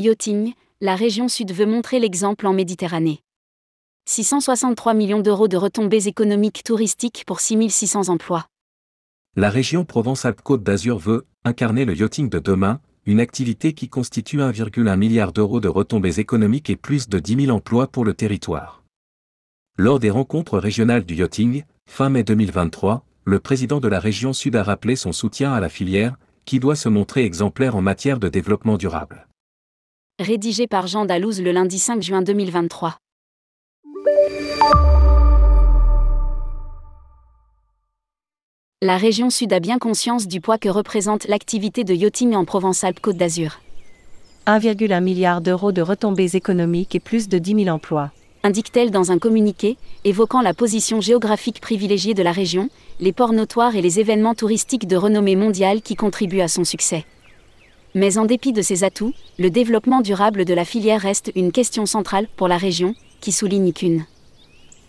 [0.00, 3.20] Yachting, la région sud veut montrer l'exemple en Méditerranée.
[4.08, 8.46] 663 millions d'euros de retombées économiques touristiques pour 6600 emplois.
[9.36, 14.96] La région Provence-Alpes-Côte d'Azur veut incarner le yachting de demain, une activité qui constitue 1,1
[14.96, 18.82] milliard d'euros de retombées économiques et plus de 10 000 emplois pour le territoire.
[19.76, 24.56] Lors des rencontres régionales du yachting, fin mai 2023, le président de la région Sud
[24.56, 28.30] a rappelé son soutien à la filière, qui doit se montrer exemplaire en matière de
[28.30, 29.26] développement durable.
[30.20, 32.98] Rédigé par Jean Dalouse le lundi 5 juin 2023.
[38.82, 43.16] La région Sud a bien conscience du poids que représente l'activité de yachting en Provence-Alpes-Côte
[43.16, 43.60] d'Azur.
[44.46, 48.10] 1,1 milliard d'euros de retombées économiques et plus de 10 000 emplois.
[48.42, 52.68] Indique-t-elle dans un communiqué, évoquant la position géographique privilégiée de la région,
[53.00, 57.06] les ports notoires et les événements touristiques de renommée mondiale qui contribuent à son succès.
[57.94, 61.86] Mais en dépit de ces atouts, le développement durable de la filière reste une question
[61.86, 64.04] centrale pour la région, qui souligne qu'une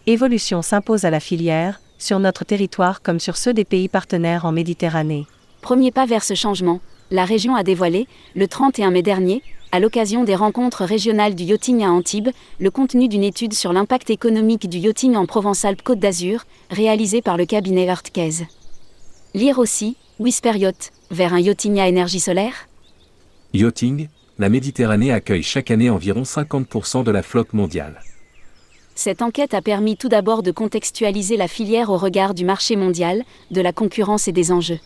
[0.07, 4.52] évolution s'impose à la filière, sur notre territoire comme sur ceux des pays partenaires en
[4.52, 5.25] Méditerranée.
[5.61, 6.79] Premier pas vers ce changement,
[7.11, 11.83] la région a dévoilé, le 31 mai dernier, à l'occasion des rencontres régionales du yachting
[11.83, 12.29] à Antibes,
[12.59, 17.45] le contenu d'une étude sur l'impact économique du yachting en Provence-Alpes-Côte d'Azur, réalisée par le
[17.45, 18.44] cabinet Earthcase.
[19.33, 22.67] Lire aussi, Whisper Yacht, vers un yachting à énergie solaire
[23.53, 24.07] Yachting,
[24.39, 27.99] la Méditerranée accueille chaque année environ 50% de la flotte mondiale.
[28.95, 33.23] Cette enquête a permis tout d'abord de contextualiser la filière au regard du marché mondial,
[33.52, 34.79] de la concurrence et des enjeux.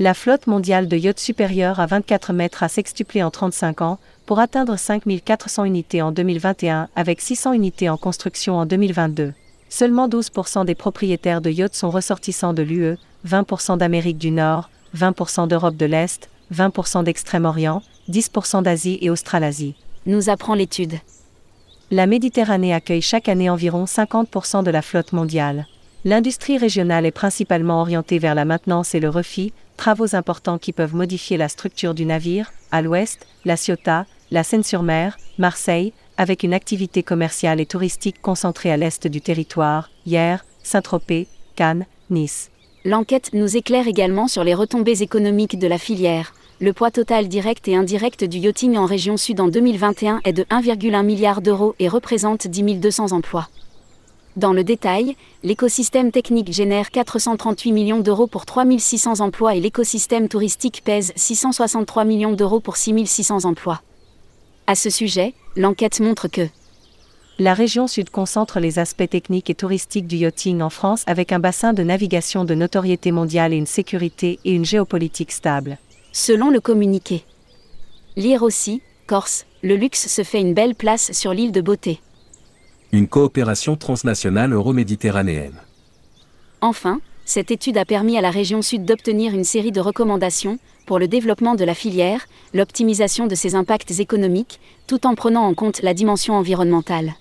[0.00, 4.40] La flotte mondiale de yachts supérieure à 24 mètres a sextuplé en 35 ans, pour
[4.40, 9.34] atteindre 5400 unités en 2021 avec 600 unités en construction en 2022.
[9.68, 15.48] Seulement 12% des propriétaires de yachts sont ressortissants de l'UE, 20% d'Amérique du Nord, 20%
[15.48, 19.74] d'Europe de l'Est, 20% d'Extrême-Orient, 10% d'Asie et Australasie.
[20.06, 20.98] Nous apprend l'étude
[21.90, 25.66] la Méditerranée accueille chaque année environ 50% de la flotte mondiale.
[26.04, 30.94] L'industrie régionale est principalement orientée vers la maintenance et le refit, travaux importants qui peuvent
[30.94, 37.02] modifier la structure du navire, à l'ouest, la Ciotat, la Seine-sur-Mer, Marseille, avec une activité
[37.02, 42.50] commerciale et touristique concentrée à l'est du territoire, Hier, Saint-Tropez, Cannes, Nice.
[42.84, 47.68] L'enquête nous éclaire également sur les retombées économiques de la filière, le poids total direct
[47.68, 51.88] et indirect du yachting en région sud en 2021 est de 1,1 milliard d'euros et
[51.88, 53.48] représente 10 200 emplois.
[54.36, 55.14] Dans le détail,
[55.44, 62.32] l'écosystème technique génère 438 millions d'euros pour 3600 emplois et l'écosystème touristique pèse 663 millions
[62.32, 63.80] d'euros pour 6600 emplois.
[64.66, 66.48] À ce sujet, l'enquête montre que
[67.38, 71.38] la région sud concentre les aspects techniques et touristiques du yachting en France avec un
[71.38, 75.78] bassin de navigation de notoriété mondiale et une sécurité et une géopolitique stable
[76.12, 77.24] selon le communiqué.
[78.16, 82.00] Lire aussi, Corse, le luxe se fait une belle place sur l'île de Beauté.
[82.92, 85.60] Une coopération transnationale euro-méditerranéenne.
[86.60, 90.98] Enfin, cette étude a permis à la région sud d'obtenir une série de recommandations pour
[90.98, 95.82] le développement de la filière, l'optimisation de ses impacts économiques, tout en prenant en compte
[95.82, 97.14] la dimension environnementale.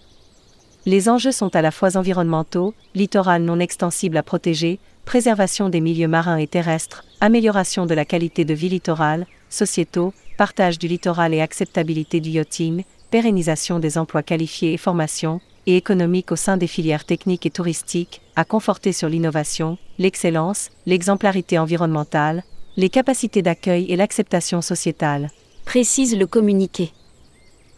[0.88, 6.08] Les enjeux sont à la fois environnementaux, littoral non extensible à protéger, préservation des milieux
[6.08, 11.42] marins et terrestres, amélioration de la qualité de vie littorale, sociétaux, partage du littoral et
[11.42, 17.04] acceptabilité du yachting, pérennisation des emplois qualifiés et formation, et économique au sein des filières
[17.04, 22.46] techniques et touristiques, à conforter sur l'innovation, l'excellence, l'exemplarité environnementale,
[22.78, 25.32] les capacités d'accueil et l'acceptation sociétale.
[25.66, 26.94] Précise le communiqué.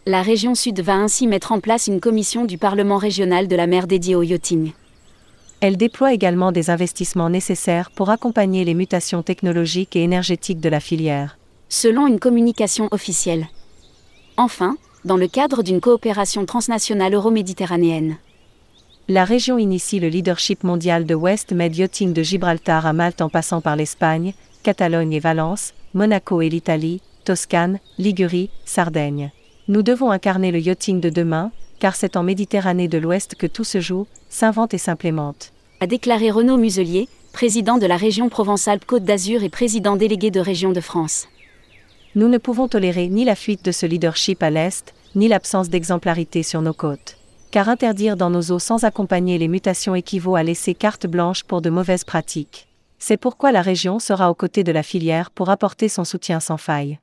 [0.06, 3.66] La région Sud va ainsi mettre en place une commission du Parlement régional de la
[3.66, 4.72] mer dédiée au yachting.
[5.60, 10.80] Elle déploie également des investissements nécessaires pour accompagner les mutations technologiques et énergétiques de la
[10.80, 11.36] filière.
[11.68, 13.48] Selon une communication officielle.
[14.38, 18.16] Enfin, dans le cadre d'une coopération transnationale euro-méditerranéenne.
[19.06, 23.28] La région initie le leadership mondial de West Med Yachting de Gibraltar à Malte en
[23.28, 24.32] passant par l'Espagne,
[24.62, 29.30] Catalogne et Valence, Monaco et l'Italie, Toscane, Ligurie, Sardaigne.
[29.70, 33.62] Nous devons incarner le yachting de demain, car c'est en Méditerranée de l'Ouest que tout
[33.62, 35.52] se joue, s'invente et s'implémente.
[35.78, 40.72] A déclaré Renaud Muselier, président de la région Provence-Alpes-Côte d'Azur et président délégué de Région
[40.72, 41.28] de France.
[42.16, 46.42] Nous ne pouvons tolérer ni la fuite de ce leadership à l'Est, ni l'absence d'exemplarité
[46.42, 47.16] sur nos côtes.
[47.52, 51.62] Car interdire dans nos eaux sans accompagner les mutations équivaut à laisser carte blanche pour
[51.62, 52.66] de mauvaises pratiques.
[52.98, 56.56] C'est pourquoi la région sera aux côtés de la filière pour apporter son soutien sans
[56.56, 56.98] faille.